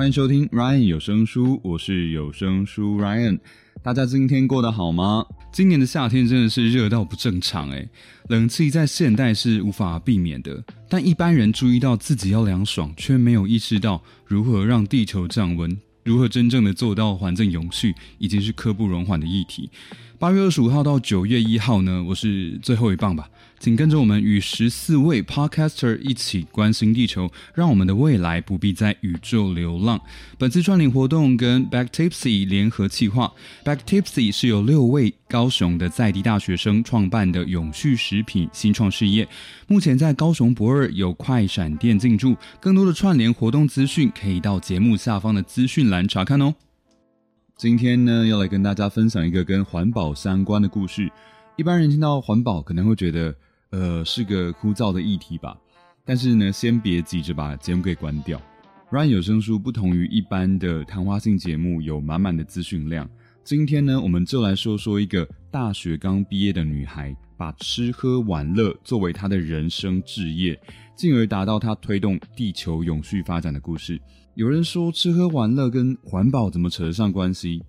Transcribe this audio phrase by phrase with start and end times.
[0.00, 3.38] 欢迎收听 Ryan 有声书，我是有声书 Ryan。
[3.82, 5.26] 大家今天过得好吗？
[5.52, 7.86] 今年的夏天真的是热到不正常诶，
[8.30, 19.68] 冷气在现代是无法避免的，但一般人注意到自己要凉爽，却没有意识到如何让地球降温，如何真正的做到环境永续，已经是刻不容缓的议题。
[20.18, 23.28] 八月二十五号到九月一号呢，我是最后一棒吧。
[23.60, 30.00] 请跟着我们与十四位 podcaster 一起关心地球，让我们的未来不必在宇宙流浪。
[30.38, 33.30] 本次串联活动跟 Back Tipsy 联合企划
[33.62, 39.28] ，Back Tipsy 是由六位高雄的在地大学生创办的永续食品新创事业，
[39.68, 42.34] 目前在高雄博二有快闪店进驻。
[42.60, 46.54] 更多的串联活动资讯，可以到节目下方的资讯栏查看哦。
[47.58, 51.12] 今天呢，要来跟大家分享一个跟环保相关的故事。
[51.58, 53.36] 一般人听到环保，可能会觉得。
[53.70, 55.56] 呃，是个枯燥的议题吧，
[56.04, 58.40] 但是呢，先别急着把节目给关掉。
[58.90, 63.08] Run 有声书不同于一般的谈话性节目，有满满的资讯量。
[63.44, 70.60] 今天呢，我们就来说说一个大学刚毕业的女孩，把吃喝玩乐作为她的人生置业，
[70.96, 74.00] 进而达到她推动地球永续发展的故事。
[74.34, 77.62] 有人说，吃喝玩乐跟环保怎么扯得上关系？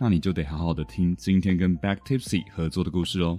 [0.00, 3.38] 那你就得好好的听今天跟 Back Tipsy 合作的故事哦。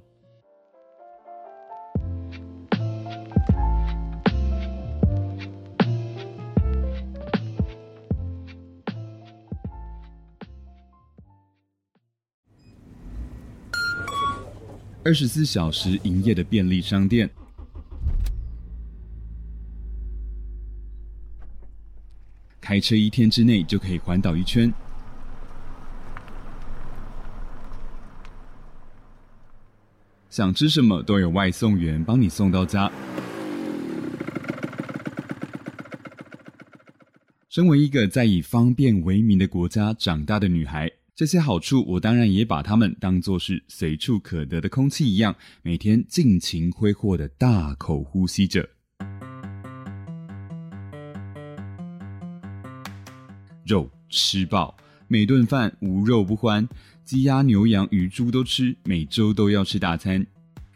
[15.02, 17.30] 二十四小时营业的便利商店，
[22.60, 24.72] 开车一天之内就可以环岛一圈。
[30.30, 32.92] 想吃什么都有外送员帮你送到家。
[37.48, 40.99] 身为一个在以方便为名的国家长大的女孩。
[41.20, 48.66] 这些好处，我当然也把它们当作是随处可得的空气一样，每天尽情挥霍的大口呼吸着。
[53.66, 54.78] 肉吃饱，
[55.10, 56.66] 每顿饭无肉不欢，
[57.04, 60.26] 鸡鸭牛羊鱼猪都吃，每周都要吃大餐。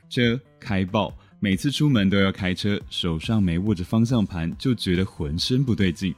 [0.10, 6.14] 车开爆，每次出门都要开车，手上没握着方向盘就觉得浑身不对劲。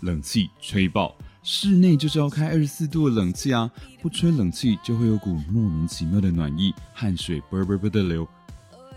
[0.00, 1.14] 冷气吹爆。
[1.50, 3.70] 室内就是要开二十四度的冷气啊，
[4.02, 8.28] 不吹冷气就会有股莫名其妙的暖意，汗水啵啵啵的流。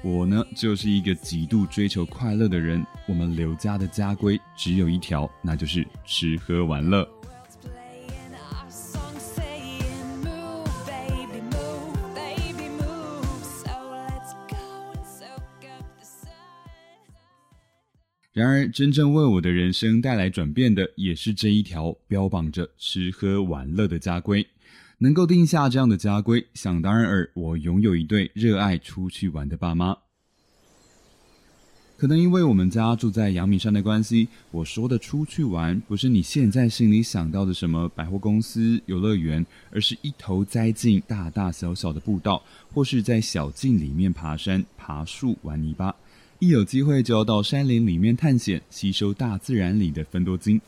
[0.04, 7.08] 我呢就是一个极度追求快乐的人，我们刘家的家规只有一条，那就是吃喝玩乐。
[18.42, 24.48] 然而，真正为我的人生带来转变的，也是这一条标榜着吃喝玩乐的家规。
[24.98, 29.96] 能够定下这样的家规，想当然尔，我拥有一对热爱出去玩的爸妈。
[31.98, 45.96] 可能因为我们家住在阳明山的关系，我说的出去玩，不是你现在心里想到的什么百货公司、游乐园，而是一头栽进大大小小的步道，或是在小径里面爬山、爬树、玩泥巴。
[46.42, 50.60] 一有机会就要到山林里面探险，吸收大自然里的分多精。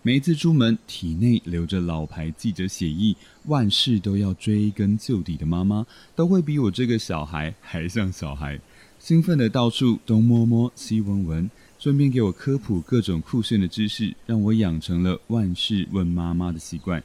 [0.00, 3.14] 每一次出门，体内流着老牌记者血意，
[3.44, 5.86] 万事都要追根究底的妈妈，
[6.16, 8.58] 都会比我这个小孩还像小孩，
[8.98, 17.04] 兴奋的到处东摸摸西闻闻，顺便给我科普各种酷炫的知识，让我养成了万事问妈妈的习惯。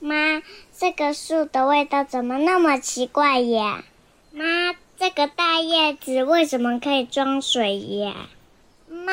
[0.00, 0.40] 妈，
[0.74, 3.84] 这个树的味道怎么那么奇怪呀？
[4.32, 4.74] 妈。
[5.02, 8.28] 这个大叶子为什么可以装水呀？
[8.88, 9.12] 妈，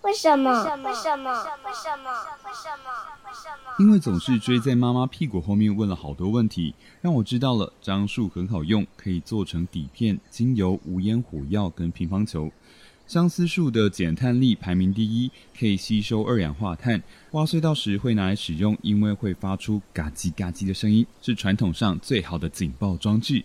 [0.00, 0.50] 为什么？
[0.50, 0.88] 为什么？
[0.88, 1.30] 为什么？
[1.66, 2.10] 为什么？
[2.46, 2.90] 为什么？
[3.26, 3.74] 为什么？
[3.78, 12.50] 因为总是追在妈妈屁股后面问了好多问题，让我知道了樟树很好用，可以做成底片、精油、无烟火药跟乒乓球。
[13.06, 17.02] 相思树的减碳力排名第一，可以吸收二氧化碳，
[17.32, 23.44] 挖隧道时会拿来使用，因为会发出嘎叽嘎叽的声音，是传统上最好的警报装置。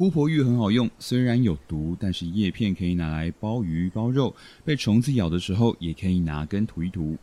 [0.00, 7.18] 姑婆芋很好用，虽然有毒，但是叶片可以拿来包鱼、包肉，被虫子咬的时候也可以拿根涂一涂。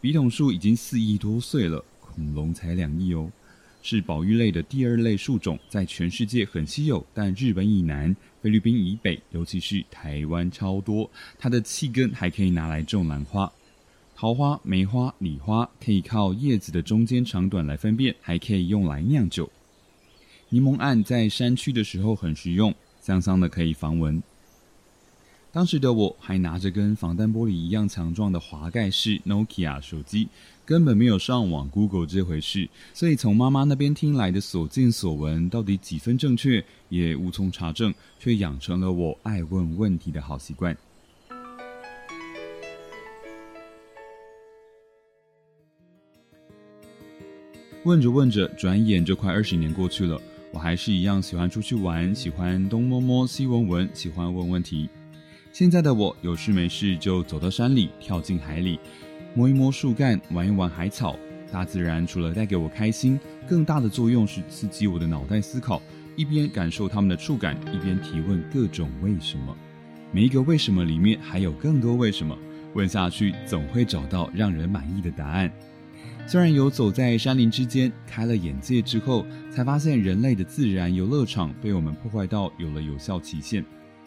[0.00, 3.30] 笔筒树已经四亿多岁了，恐龙才两亿哦，
[3.82, 11.10] 是保育类的第二类树种，在全世界很稀有，但日本以南、菲律宾以北，尤其是台湾超多。
[11.38, 13.52] 它的气根还可以拿来种兰花。
[14.16, 19.52] 桃花、梅花、李花可以靠叶子的中间长短来分辨，还可以用来酿酒。
[20.52, 24.22] 柠檬桉在山区的时候很实用，香香的可以防蚊。
[25.50, 30.28] 当时的我还拿着跟防弹玻璃一样强壮的滑盖式 Nokia 手机，
[30.66, 40.76] 根本没有上网 Google 这回事，所以从妈妈那边听来的所见所闻到底几分正确，也无从查证，却养成了我爱问问题的好习惯。
[47.84, 50.20] 问着问着，转眼就快二十年过去了，
[50.52, 54.88] 我还是一样喜欢出去玩，喜欢东摸摸西闻闻，喜欢问问题。
[55.50, 58.78] 现在的我有事没事就走到山里，跳进海里，
[59.34, 61.16] 摸一摸树干，玩一玩海草。
[61.50, 63.18] 大自然除了带给我开心，
[63.48, 65.80] 更大的作用是刺激我的脑袋思考，
[66.16, 69.56] 一边感受它们的触感，一边提问各种为什么。
[70.10, 72.36] 每一个为什么里面还有更多为什么，
[72.74, 75.50] 问下去总会找到让人满意的答案。
[76.26, 83.64] 虽然游走在山林之间，开了眼界之后，才发现人类的自然游乐场被我们破坏到有了有效期限。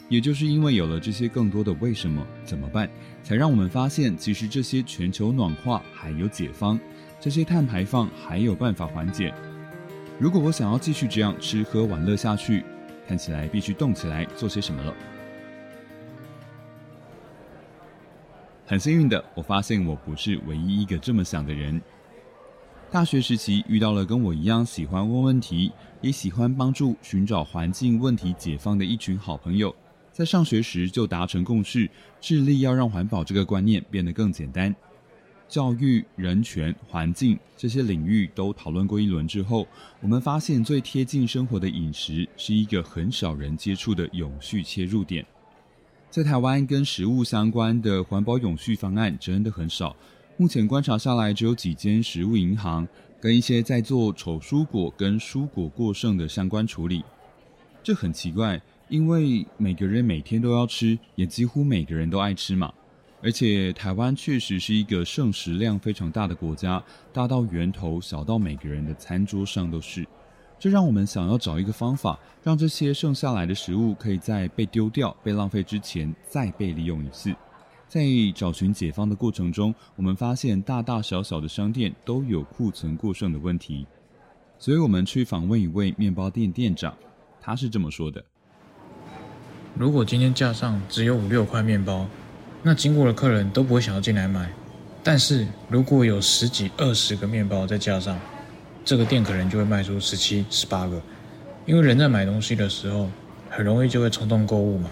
[0.07, 2.89] 也就是因为有了这些更多的为什么怎么办，
[3.23, 6.79] 才让我们发现，其实这些全球暖化还有解方，
[7.19, 9.33] 这些碳排放还有办法缓解。
[10.19, 12.63] 如果我想要继续这样吃喝玩乐下去，
[13.07, 14.94] 看起来必须动起来做些什么了。
[18.65, 21.81] 很幸运的，我发现我不是唯一一个这么想的人。
[22.95, 25.69] 大学时期遇到了跟我一样喜欢问问题，
[26.00, 29.75] 也喜欢帮助寻找环境问题解放的一群好朋友，
[30.13, 31.89] 在上学时就达成共识，
[32.21, 34.74] 致力要让环保这个观念变得更简单。
[35.50, 39.68] 教育、人权、环境这些领域都讨论过一轮之后，
[40.00, 45.25] 我们发现最贴近生活的饮食是一个很少人接触的永续切入点。
[46.09, 49.94] 在台湾跟食物相关的环保永续方案真的很少。
[50.37, 52.85] 目前观察下来，只有几间食物银行
[53.21, 57.05] 跟一些在做丑蔬果跟蔬果过剩的相关处理。
[57.81, 62.73] 这很奇怪，因为每个人每天都要吃，也几乎每个人都爱吃嘛。
[63.21, 66.83] 而且台湾确实是一个剩食量非常大的国家，
[67.13, 70.05] 大到源头，小到每个人的餐桌上都是。
[70.59, 77.33] 这让我们想要找一个方法，让这些剩下来的食物可以在被丢掉、被浪费之前再被利用一次。
[77.87, 78.01] 在
[78.33, 83.85] 找寻解放的过程中，我们发现大大小小的商店都有库存过剩的问题，
[84.57, 86.93] 所以我们去访问一位面包店店长，
[87.39, 88.23] 他是这么说的：
[89.75, 92.07] 如果今天架上只有五六块面包，
[92.63, 94.47] 那经过的客人都不会想要进来买；
[95.03, 98.19] 但是如果有十几、二十个面包在架上，
[98.83, 100.99] 这个店可能就会卖出十七、十八个，
[101.65, 103.07] 因为人在买东西的时候，
[103.49, 104.89] 很容易就会冲动购物嘛，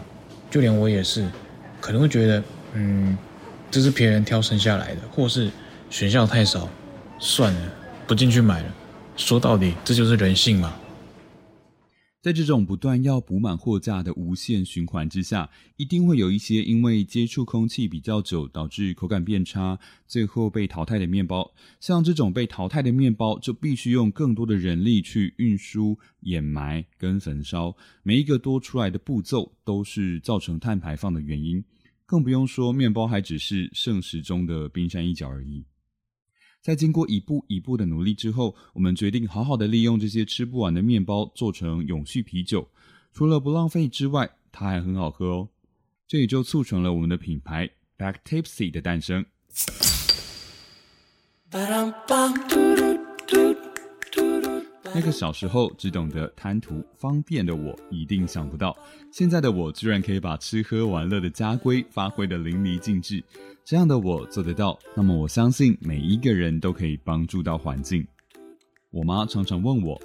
[0.50, 1.28] 就连我也是，
[1.82, 2.42] 可能会觉得。
[2.76, 3.18] 嗯，
[3.70, 5.52] 这是别人挑剩下来的，或是
[5.90, 6.70] 选项太少，
[7.20, 7.74] 算了，
[8.08, 8.74] 不进去买了。
[9.16, 10.74] 说到底，这就是人性嘛。
[12.22, 19.78] 在这种不断要补满货架的无限循环之下，一定会有一些因为接触空气比较久，导致口感变差，
[20.08, 21.54] 最后被淘汰的面包。
[21.82, 31.62] 像这种被淘汰的面包，就必须用更多的人力去运输、掩埋跟焚烧，每一个多出来的步骤，都是造成碳排放的原因。
[32.14, 35.66] 更不用说，面包还只是盛食中的冰山一角而已。
[36.62, 42.70] 在经过一步一步的努力之后，我们决定好好的利用这些吃不完的面包做成永续啤酒。
[43.14, 45.50] 除了不浪费之外，它还很好喝哦。
[46.08, 47.68] 这也就促成了我们的品牌
[47.98, 49.26] Back Tipsy 的诞生。
[54.96, 58.78] 那个小时候只懂得贪图方便的我，一定想不到，
[59.12, 63.24] 现在的我居然可以把吃喝玩乐的家规发挥的淋漓尽致。
[63.66, 68.06] 这样的我做得到，那么我相信每一个人都可以帮助到环境。
[68.92, 70.00] 我妈常常问我：“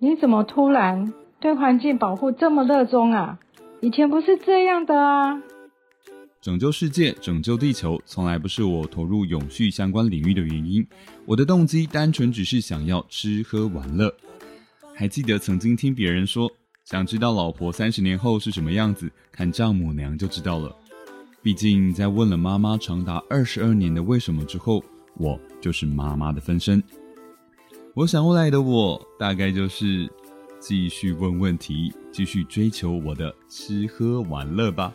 [0.00, 3.38] 你怎么突然对环境保护这么热衷啊？
[3.80, 5.42] 以前不是这样的啊！”
[6.42, 10.84] 拯救世界、拯救地球，从来不是我投入永续相关领域的原因。
[11.24, 14.12] 我的动机单纯只是想要吃喝玩乐。
[14.92, 16.50] 还记得曾经听别人说，
[16.84, 20.74] 想知道老婆三十年后是什么样子，看丈母娘就知道了。
[21.42, 24.82] 毕竟在问了妈妈长达二十二年的为什么之后，
[25.14, 26.82] 我就是妈妈的分身。
[27.94, 30.10] 我想未来的我，大概就是
[30.58, 34.92] 继续问问题，继续追求我的吃喝玩乐吧。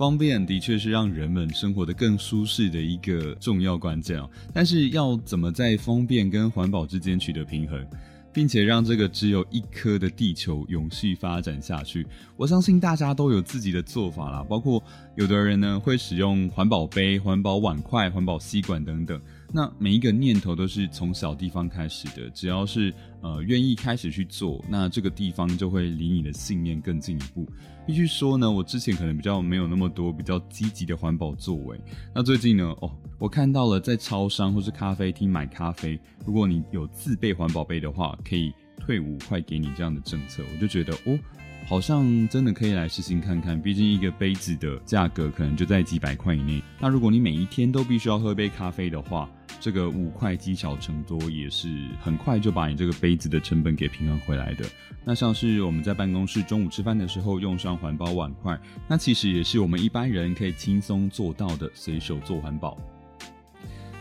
[0.00, 7.86] 方便的确是让人们生活的更舒适的一个重要关键哦，但是要怎么在方便跟环保之间取得平衡，
[8.32, 12.06] 并且让这个只有一颗的地球永续发展下去，
[12.36, 14.44] 我相信大家都有自己的做法啦。
[14.48, 14.82] 包括
[15.16, 19.20] 有的人呢会使用环保杯、环保碗筷、环保吸管等等。
[19.52, 27.44] 那每一个念头都是从小地方开始的，只要是呃愿意开始去做，那这个地方就会离你的信念更进一步。
[27.84, 31.76] 必须说呢，我之前可能比较没有那么多比较积极的环保作为。
[32.14, 41.18] 那最近呢，哦，我看到了在超商或是咖啡厅买咖啡，如果你有自备环保杯的话，可以退五块给你这样的政策，我就觉得哦。
[41.66, 46.62] 好像真的可以来试行看看，毕竟一个杯子的价格可能就在几百块以内。
[46.80, 51.68] 那如果你每一天都必须要喝杯咖啡的话，这个五块积少成多，也是
[52.00, 54.64] 很快就把你这个杯子的成本给平衡回来的。
[55.04, 58.58] 那像是我们在办公室中午吃饭的时候用上环保碗筷，
[58.88, 62.78] 那其实也是我们一般人可以轻松做到的，随手做环保。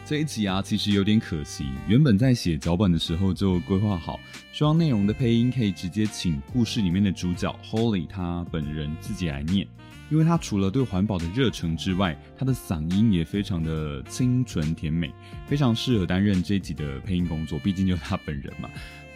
[0.09, 1.65] 这一集啊，其实有点可惜。
[1.87, 4.19] 原本在写脚本的时候就规划好，
[4.51, 9.67] 希望内容的配音可以直接请故事里面的主角 Holly 他本人自己来念，
[10.09, 15.13] 因为他除了对环保的热忱之外，他的嗓音也非常的清纯甜美，
[15.45, 17.59] 非常适合担任这一集的配音工作。
[17.59, 18.67] 毕竟就是他本人嘛。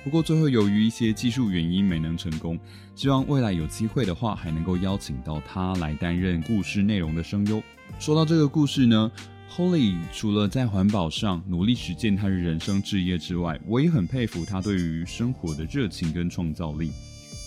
[0.04, 2.60] 不过最后由于一些技术原因没能成功，
[2.94, 7.64] 希望未来有机会的话，还能够邀请到他来担任故事内容的声优。
[7.98, 9.12] 说到这个故事呢。
[9.56, 16.92] Holly 除了在环保上努力实践他的人生志业之外，我也很佩服他对于生活的热情跟创造力。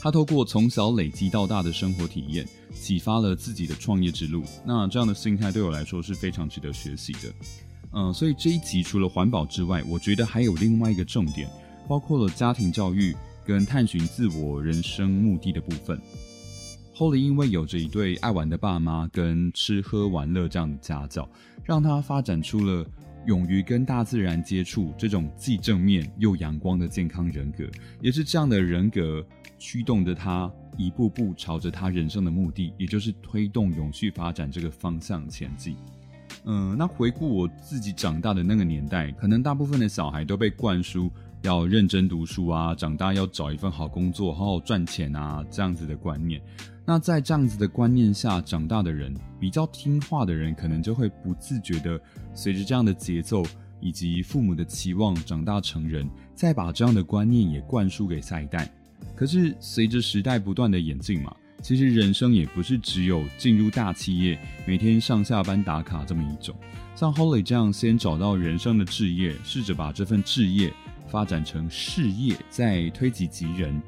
[0.01, 4.45] 他透过从小累积到大的生活体验，启发了自己的创业之路。
[4.65, 7.35] 那这样的心态对我来说是非常值得学习的。
[7.93, 11.51] 嗯，所以这一集除了环保之外，我觉得还有另外一个重点，
[11.89, 16.01] 包括了家庭教育跟探寻自我人生目的的部分。
[16.97, 21.29] Holly 因为有着一对爱玩的爸妈跟吃喝玩乐这样的家教，
[21.63, 22.83] 让他发展出了
[23.27, 27.67] 勇于跟大自然接触这种既正面又阳光的健康人格。
[28.01, 29.23] 也是这样的人格
[29.59, 35.77] 驱动着他一步步朝着他人生的目的，也就是推动永续发展这个方向前进。
[36.47, 41.11] 嗯，那回顾我自己长大的那个年代，可能大部分的小孩都被灌输
[41.43, 46.41] 要认真读书啊，长大要找一份好工作，好好赚钱啊，这样子的观念。
[46.85, 52.01] 那在这样子的观念下长大的人，比较听话的人，可能就会不自觉的
[52.35, 53.43] 随着这样的节奏
[53.81, 58.73] 以及父母的期望长大成人，再把这样的观念也灌输给下一代。
[59.15, 66.55] 可是随着时代不断的演进嘛，其实人生也不是只有进入大企业，每天上下班打卡这么一种。
[66.95, 70.73] 像 Holly 这样先找到人生的志业，试着把这份志业
[71.09, 73.81] 发展成事业，再推己及人。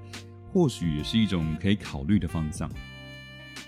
[0.52, 2.70] 或许也是一种可以考虑的方向。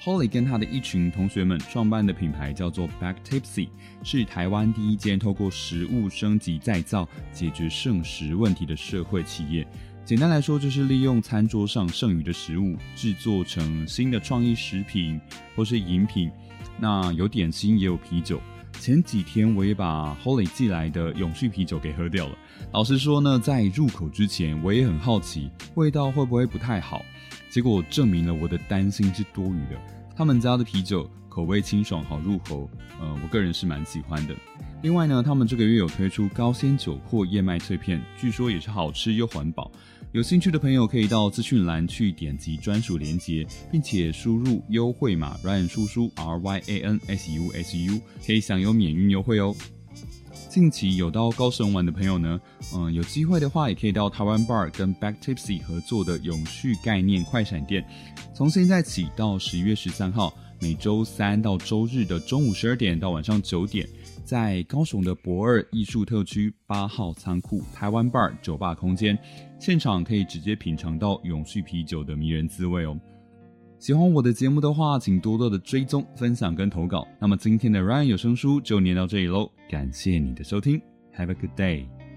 [0.03, 3.69] Holly 跟他的一群同学们创办的品牌叫做 Back Tipsy，
[4.03, 9.67] 是台湾第一间透过食物升级再造解决剩食问题的社会企业。
[10.03, 15.21] 简单来说，就是利用餐桌上剩余的食物，制作成新的创意食品
[15.55, 16.31] 或是饮品。
[16.79, 18.41] 那有点心，也有啤酒。
[18.81, 22.39] 前几天我也把 Holy 寄来的永续啤酒给喝掉了。
[22.73, 27.03] 老实说呢，在入口之前我也很好奇味道会不会不太好，
[27.51, 29.79] 结果证明了我的担心是多余的。
[30.17, 32.69] 他们家的啤酒口味清爽好入口，
[33.01, 34.35] 呃，我个人是蛮喜欢的。
[34.83, 39.71] 另外呢，他们这个月有推出高纤酒粕燕麦脆片，据说也是好吃又环保。
[40.13, 49.55] 有兴趣的朋友可以到资讯栏去点击专属链接，并且输入优惠码 Ryan 叔叔 R Y A N S U S U，可以享有免运优惠哦。
[50.49, 52.41] 近期有到高雄玩的朋友呢，
[52.75, 57.87] 嗯，有机会的话也可以到台湾 Bar 跟 Back Tipsy 合作的永续概念快闪店，
[58.35, 63.89] 从现在起到十一月十三号，每周三到周日的中午十二点到晚上九点。
[64.23, 69.19] 在高雄的博二艺术特区八号仓库台湾 bar 酒吧空间，
[69.59, 72.97] 现场可以直接品尝到永续啤酒的迷人滋味哦。
[73.79, 77.09] 喜欢我的节目的话，请多多的追踪、分享跟投稿。
[77.19, 80.81] 那么今天的 Ryan 有声书就念到这里喽，感谢你的收听
[81.17, 82.10] ，Have a good day。